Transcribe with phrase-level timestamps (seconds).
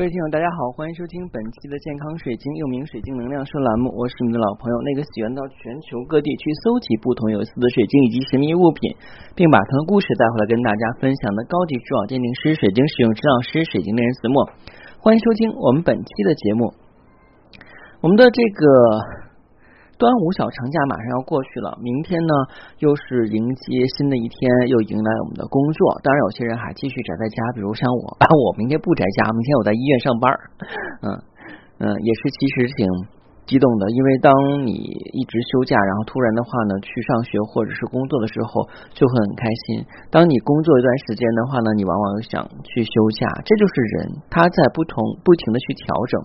[0.00, 3.92] 各位听友，大家好，欢迎收听本期的健康水晶，又名水晶能量说栏目。
[3.92, 8.96] 我是你们的老朋友，那个喜欢到全球各地去搜集不同有意思的水晶以及神秘物品，
[9.36, 14.48] 并把他的故事带回来跟大家分享的高级珠宝鉴定师、水晶使用指导师、水晶猎人子墨。
[15.04, 16.72] 欢迎收听我们本期的节目。
[18.00, 19.19] 我们的这个。
[20.00, 22.32] 端午小长假马上要过去了，明天呢
[22.80, 24.40] 又是迎接新的一天，
[24.72, 26.00] 又迎来我们的工作。
[26.00, 30.32] 当然，有些人还继续宅在家，比如像我，啊 我明天不宅家，明天我在医院上班。
[31.04, 31.06] 嗯
[31.84, 32.80] 嗯，也是其实挺
[33.44, 34.32] 激动的，因为当
[34.64, 38.64] 你一直休假，然后突然的话呢去上学或者是工作的时候，
[38.96, 39.84] 就会很开心。
[40.08, 46.16] 当你工作一段时间的话呢，你往往又想去休假，这就是人他在不同不停的去调整。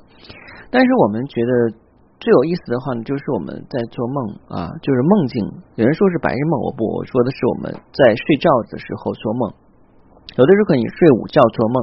[0.71, 1.83] 但是我们觉得。
[2.19, 4.17] 最有意思的话呢，就是我们在做梦
[4.49, 5.45] 啊，就是梦境。
[5.75, 9.53] 有人说是白日梦，我不，我说的是我们在睡觉的时候做梦。
[10.35, 11.75] 有的时候可以睡午觉做梦，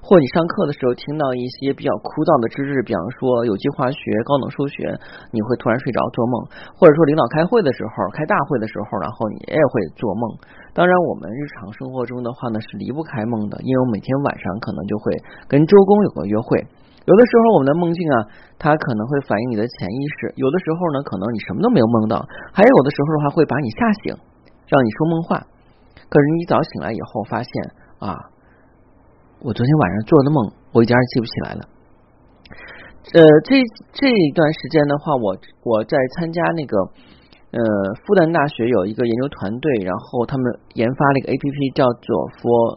[0.00, 4.96] 或你上课的时候听到一些比较枯燥的知识，比方说有机化学、高等数学，
[5.34, 6.46] 你会突然睡着做梦。
[6.78, 10.22] 或者说领导开会的时候、开大会的时候，然后你也会做梦。
[10.72, 15.12] 当然，我们日常生活中的话呢，是离不开梦的，因为我每天晚上可能就会
[15.50, 16.64] 跟周公有个约会。
[17.08, 18.16] 有的时候我们的梦境啊，
[18.60, 22.20] 它可能会反映你的潜意识；有的时候呢，可能你什么都没有梦到；
[22.52, 24.12] 还有的时候的话，会把你吓醒，
[24.68, 25.40] 让你说梦话。
[26.12, 27.50] 可是你一早醒来以后，发现
[27.96, 28.12] 啊，
[29.40, 31.62] 我昨天晚上做的梦，我一点也记不起来了。
[33.16, 33.56] 呃，这
[33.96, 35.32] 这一段时间的话，我
[35.64, 36.76] 我在参加那个
[37.56, 37.60] 呃
[38.04, 40.44] 复旦大学有一个研究团队，然后他们
[40.76, 42.76] 研发了一个 A P P，叫做 For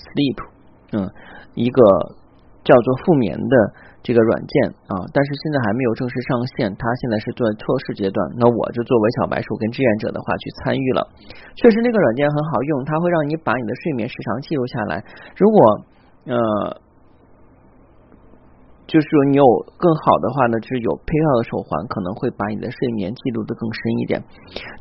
[0.00, 0.48] Sleep，
[0.96, 1.04] 嗯，
[1.52, 2.16] 一个。
[2.64, 3.54] 叫做复眠的
[4.02, 4.52] 这个软件
[4.88, 8.20] 啊，但是现在还没有正式上线，它现在是做测试阶段。
[8.36, 11.08] 那我就作为小白鼠跟志愿者的话去参与了。
[11.56, 15.04] 确实那个软件很好用，它会让你把你的睡眠时长记录下来。
[15.36, 15.84] 如果
[16.28, 16.36] 呃，
[18.86, 19.44] 就是说你有
[19.76, 24.22] 更好的话呢，就是有配套的手环，可能会把你的睡眠记录的更深一点。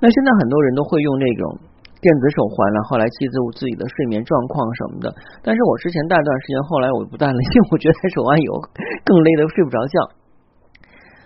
[0.01, 1.59] 那现在很多人都会用那种。
[1.99, 5.11] 电子手环，了后来记录自己的睡眠状况什么的。
[5.43, 8.63] 但是我之前戴段时间，后来我不戴了，因为我觉得戴手环以后
[9.03, 9.95] 更累的睡不着觉。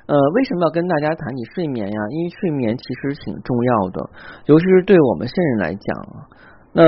[0.09, 1.99] 呃，为什么要跟大家谈起睡眠呀？
[2.09, 4.09] 因为睡眠其实挺重要的，
[4.45, 5.87] 尤其是对我们现人来讲。
[6.73, 6.83] 那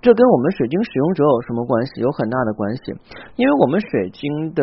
[0.00, 2.00] 这跟我们水晶使用者有什么关系？
[2.02, 2.92] 有很大的关系，
[3.36, 4.62] 因为我们水晶的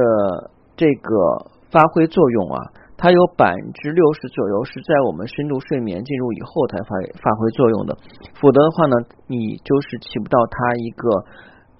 [0.77, 2.61] 这个发挥作用啊。
[3.01, 7.97] 它有百分之六十左右是在我们深度睡眠进入以后才发发挥作用的，
[8.37, 8.93] 否则的话呢，
[9.25, 11.09] 你就是起不到它一个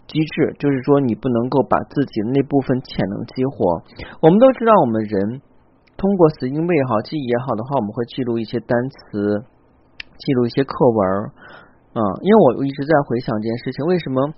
[0.10, 3.86] 机制，就是说你不能够把自己那部分潜能激活。
[4.26, 5.42] 我们都知道，我们人
[5.96, 9.46] 通过死因位也好，记忆也好的话，我们会记录一些单词，
[10.18, 11.00] 记录一些课文
[11.94, 12.02] 啊。
[12.26, 14.34] 因为我一直在回想这件事情，为什么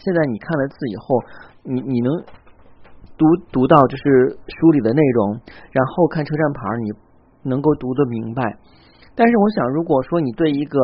[0.00, 1.20] 现在你看了字以后，
[1.62, 2.39] 你你能。
[3.20, 5.36] 读读到就是书里的内容，
[5.76, 6.88] 然后看车站牌，你
[7.50, 8.40] 能够读得明白。
[9.12, 10.80] 但是我想，如果说你对一个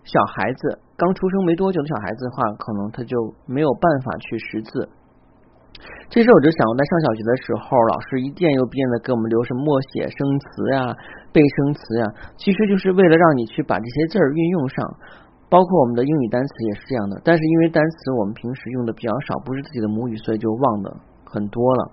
[0.00, 3.12] 小孩子刚出生没多久的小孩子的话，可能他就
[3.44, 4.88] 没有办法去识字。
[6.08, 10.96] 这时候我就想，我在上小学的时候，老师一遍又一遍的给我们留什么默写生词呀、
[11.36, 12.04] 背生词呀，
[12.40, 14.80] 其实就是为了让你去把这些字儿运用上。
[15.52, 20.96] 包括我们的英语单词也是这样的，但是因为单词我们平时用的比较少，不是自己的母语，所以就忘了。
[21.34, 21.90] 很多了，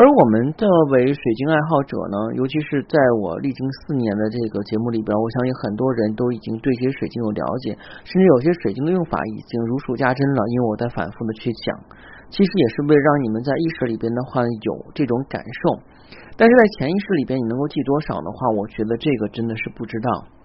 [0.08, 0.64] 我们作
[0.96, 7.76] 为水晶爱好者呢，尤其是在我历经四年的这个节目里边，我相信很多人都已经对这些水晶有了解，
[8.08, 10.40] 甚至有些水晶的用法已经如数家珍了。
[10.48, 11.76] 因为我在反复的去讲，
[12.32, 15.84] 其实也是为了让你们在意识里边的话有这种感受，
[16.40, 20.39] 但是在潜意识里边你能够记多少的话，我觉得这个真的是不知道。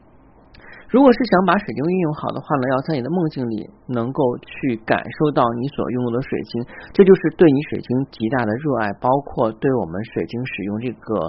[0.96, 6.64] 如果是想把水晶运用好的话呢，要在你的梦境里能够去感受到你所拥有的水晶，
[6.96, 11.20] 这就是对你水晶极大的热爱，包括对我们水晶使用这个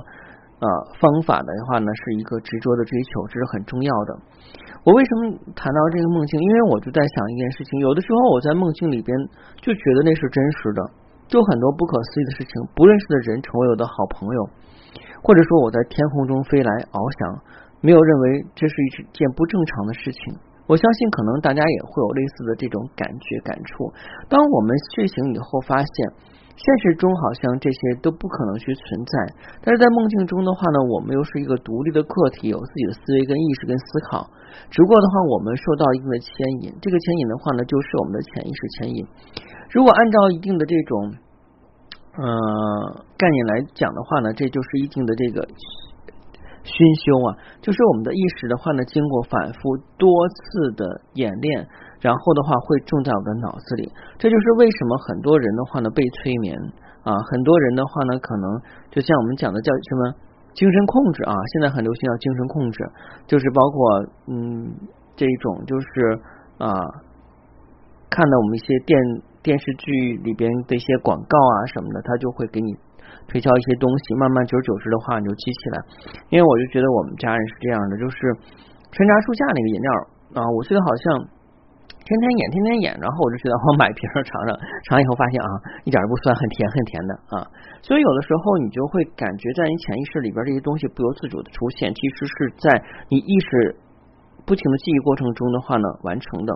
[0.63, 0.67] 呃
[1.03, 4.11] 方法的话呢，是一个执着的追求，这是很重要的。
[4.87, 6.39] 我为什么谈到这个梦境？
[6.39, 9.11] 因为我就在想一件事情，有的时候我在梦境里边
[9.59, 10.81] 就觉得那是真实的，
[11.27, 14.41] 就很多不可思议的事情，不认识的人成为我的好朋友，
[15.27, 17.66] 或者说我在天空中飞来翱翔。
[17.81, 20.21] 没有认为这是一件不正常的事情。
[20.67, 23.87] 我相信，可能大家也会有类似的这种感觉、感触。
[24.27, 25.89] 当我们睡醒以后，发现
[26.59, 29.15] 现实中好像这些都不可能去存在，
[29.63, 34.27] 但是在梦境中的话呢，我们又是一个独立的个体，有自己的思维、跟意识、跟思考。
[34.67, 36.33] 只不过的话，我们受到一定的牵
[36.67, 39.07] 引，这个牵引的话呢，就是我们的潜意识牵引。
[39.71, 41.15] 如果按照一定的这种
[42.19, 45.47] 呃概念来讲的话呢，这就是一定的这个。
[46.67, 50.83] 熏修啊，就是我们的意识的话呢，经过反复多次的
[51.15, 51.63] 演练，
[52.01, 53.87] 然后的话会种在我的脑子里。
[54.19, 56.59] 这就是为什么很多人的话呢被催眠
[57.07, 58.51] 啊，很多人的话呢可能
[58.91, 60.15] 就像我们讲的叫什么
[60.55, 62.91] 精神控制啊，现在很流行叫精神控制，
[63.27, 63.79] 就是包括
[64.27, 64.75] 嗯
[65.15, 65.87] 这种就是
[66.59, 66.75] 啊
[68.11, 68.99] 看到我们一些电
[69.43, 72.75] 电视剧里边的一些广告啊什么的，他就会给你。
[73.27, 75.77] 推销一些东西，慢慢久而久之的话，你就记起来。
[76.31, 78.17] 因为我就觉得我们家人是这样的，就是
[78.95, 79.89] 山楂树下那个饮料
[80.39, 81.05] 啊，我记得好像
[82.07, 84.31] 天天演，天天演，然后我就觉得我买瓶尝尝，
[84.87, 85.51] 尝以后发现啊，
[85.83, 87.37] 一点都不酸，很甜，很甜的啊。
[87.83, 93.75] 所以有的时候你就会感觉在你潜意识里边这些东西不由自主的出现，其实是在你意识
[94.47, 96.55] 不停的记忆过程中的话呢完成的。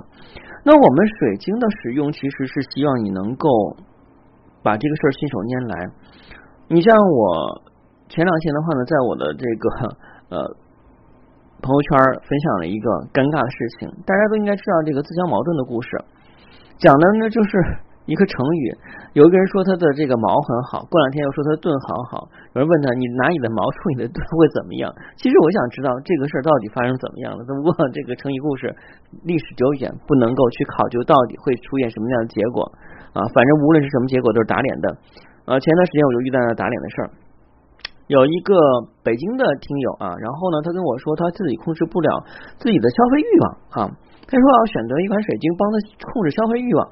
[0.62, 3.48] 那我们水晶的使用，其实是希望你能够
[4.62, 5.74] 把这个事儿信手拈来。
[6.68, 7.62] 你像我
[8.08, 9.64] 前两天的话呢，在我的这个
[10.30, 10.36] 呃
[11.60, 11.90] 朋友圈
[12.24, 15.88] 分享了一个尴尬的事情，大家都应该知道这个自相矛盾的故事，
[16.78, 17.50] 讲的呢就是
[18.06, 18.64] 一个成语，
[19.12, 24.90] 有一个人说他的这个毛很好，过两天又说他的盾好好，有人问他你拿你的毛出你的盾会怎么样？
[25.14, 28.74] 其实我想知道这个事儿到底发生怎么样了，只不过这个成语故事
[29.22, 32.66] 历史久远，不能够去考究到底会出现什么样的结果。
[33.12, 34.86] 啊，反正无论是什么结果都是打脸的。
[35.46, 37.08] 呃，前段时间我就遇到了打脸的事儿，
[38.06, 38.54] 有一个
[39.02, 42.22] 北京的听友啊，然后呢，他跟我说他自己控制不了
[42.58, 43.78] 自己的消费欲望啊，
[44.26, 45.74] 他说要选择一款水晶帮他
[46.12, 46.86] 控制消费欲望。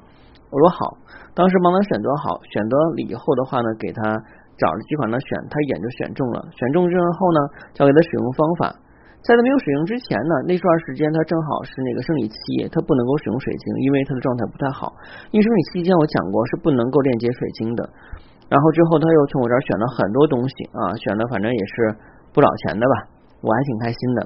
[0.51, 0.97] 我说好，
[1.35, 4.01] 当时帮他选择好，选择了以后的话呢，给他
[4.57, 6.43] 找了几款他选，他一眼就选中了。
[6.51, 7.39] 选中之后呢，
[7.71, 8.75] 教给他使用方法。
[9.19, 12.37] 在他没有使用之前呢，那段时间他正好是那个生理期，
[12.71, 14.95] 他不能够使用水晶，因为他的状态不太好。
[15.31, 17.83] 因为生理期间我讲过是不能够链接水晶的。
[18.47, 21.73] 然后之后他又从我这儿选了很多东西啊，选的反正也是
[22.33, 22.95] 不少钱的吧，
[23.43, 24.19] 我还挺开心的。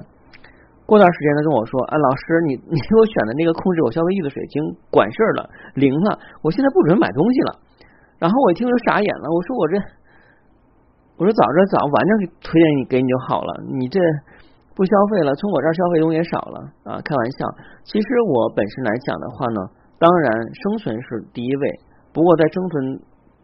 [0.86, 7.50] 过段时间他跟我说，哎，老师你你给我选的那个控制我消费欲的水晶管事儿了，灵了，我现在不准买东西了。
[8.22, 9.74] 然后我一听就傻眼了，我说我这，
[11.18, 13.98] 我说早知道早晚上推荐你给你就好了，你这
[14.74, 17.46] 不消费了，从我这儿消费东西也少了啊，开玩笑。
[17.84, 19.60] 其实我本身来讲的话呢，
[19.98, 21.80] 当然生存是第一位，
[22.12, 23.00] 不过在生存。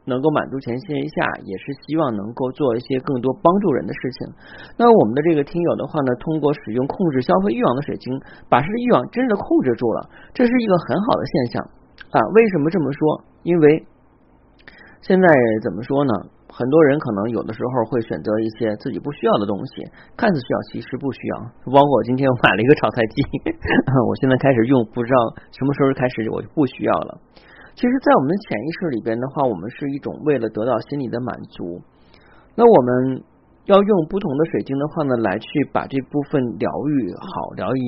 [0.08, 4.32] 能够满足前线下，也是希望能够做一些更多帮助人的事情。
[4.76, 8.18] 那我们的这个听友的话呢，通过使用控制消费欲望的水晶，
[8.48, 11.62] 把这欲望真的控制住了，这是一个很好的现象
[12.10, 12.18] 啊。
[12.34, 13.24] 为什么这么说？
[13.44, 13.86] 因为
[15.02, 15.28] 现在
[15.62, 16.12] 怎么说呢？
[16.50, 19.86] 很多人可能有的时候会选择一些自己不需要的东西，
[20.18, 21.34] 看似需要，其实不需要。
[21.70, 23.22] 包括我今天我买了一个炒菜机，
[24.08, 25.18] 我现在开始用，不知道
[25.54, 27.18] 什么时候开始我就不需要了。
[27.78, 31.80] 其实，在我们的潜意识里边的话，我们是一种为了得到心理的满足。
[32.58, 33.22] 那我们
[33.64, 37.80] 要用不同的水晶的话呢，来去把这部分疗愈好，疗愈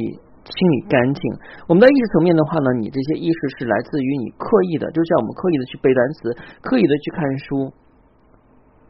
[0.46, 1.22] 清理干净。
[1.68, 6.30] 我们的意识层面的话呢，你这些意识是来自于你刻意的，就像我们刻意的去背单词，
[6.62, 7.72] 刻意的去看书。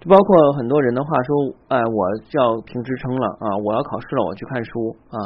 [0.03, 5.17] 就包括很多人的话说，哎，我要评职称了啊，我要考试了，我去看书啊。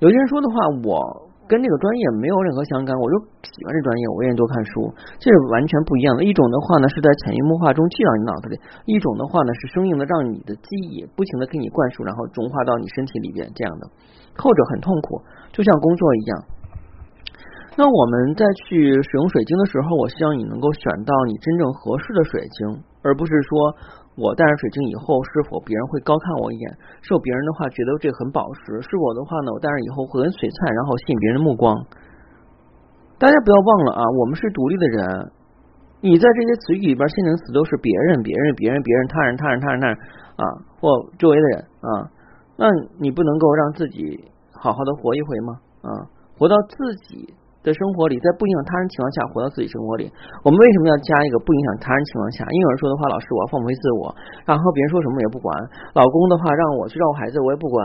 [0.00, 0.56] 有些人说的话，
[0.88, 1.28] 我。
[1.50, 4.88] 跟这个专业没有任何相干，我就喜欢这专业，我愿意多看书，
[5.20, 6.24] 这是完全不一样的。
[6.24, 8.56] 一种的话呢，是在潜移默化中记到你脑子里；
[8.86, 13.84] 一种的话呢，是生硬的让你的记忆不停的给你灌输，然后融化到你身体里边这样的。
[14.38, 15.20] 后者很痛苦，
[15.52, 16.32] 就像工作一样。
[17.76, 24.00] 那我们在去使用水晶的时候，我希望你能够选到你真正合适的水晶，而不是说。
[24.14, 26.68] 我戴上水晶以后，是否别人会高看我一眼？
[27.00, 28.80] 是否别人的话觉得这很宝石？
[28.84, 29.52] 是我的话呢？
[29.52, 31.72] 我戴上以后会很璀璨，然后吸引别人的目光。
[33.16, 35.00] 大家不要忘了啊，我们是独立的人。
[36.04, 39.96] 你在这些词语里边，限定词都是别人、别人、别人、别人、他人、他人、他人、他人
[40.36, 40.44] 啊，
[40.76, 42.10] 或周围的人啊，
[42.58, 42.66] 那
[42.98, 45.54] 你不能够让自己好好的活一回吗？
[45.80, 45.88] 啊，
[46.36, 46.76] 活到自
[47.06, 47.32] 己。
[47.62, 50.10] 的生活里，在不影响他人情况下活到自己生活里，
[50.42, 52.42] 我们为什么要加一个不影响他人情况下？
[52.50, 54.10] 因为有人说的话，老师我要放飞自我，
[54.42, 55.54] 然后别人说什么也不管；
[55.94, 57.78] 老公的话让我去照顾孩子，我也不管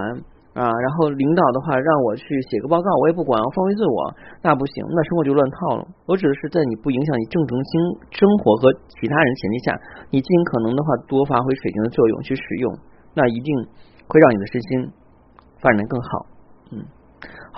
[0.57, 4.09] 啊；然后领导的话让我去写个报告，我也不管，我放飞自我，
[4.41, 5.85] 那不行，那生活就乱套了。
[6.09, 7.71] 我指的是在你不影响你正常心
[8.17, 9.77] 生活和其他人前提下，
[10.09, 12.65] 你尽可能的话多发挥水晶的作用去使用，
[13.13, 13.53] 那一定
[14.09, 14.89] 会让你的身心
[15.61, 16.09] 发展的更好。
[16.73, 16.96] 嗯。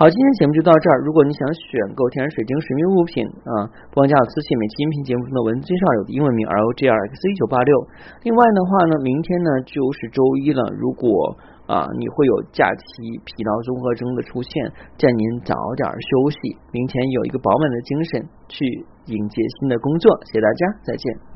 [0.00, 1.04] 好，今天节目就到这儿。
[1.04, 4.56] 如果你想选购天然水晶神秘物品啊，不妨加我私信。
[4.56, 7.76] 每期音频节目中的文字介绍有的英文名 R O G R X 一九八六。
[8.24, 10.64] 另外的话呢，明天呢就是周一了。
[10.72, 11.36] 如果
[11.68, 12.80] 啊你会有假期
[13.28, 18.64] 疲劳综合征的出现，建议您早点休息，明天有一个饱满的精神去
[19.04, 20.08] 迎接新的工作。
[20.32, 21.29] 谢谢大家，再见。